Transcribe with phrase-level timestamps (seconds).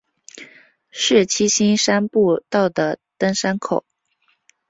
[0.89, 3.85] 是七星山步道的登山口。